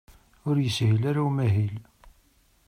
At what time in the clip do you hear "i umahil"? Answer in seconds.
1.23-1.75